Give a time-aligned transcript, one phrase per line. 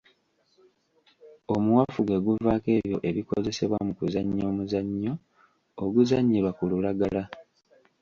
[1.53, 5.13] Omuwafu gwe guvaako ebyo ebikozesebwa mu kuzannya omuzannyo
[5.83, 7.23] oguzannyirwa ku lulagala.